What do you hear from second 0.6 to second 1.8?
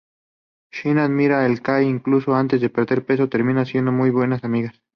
Shima admira a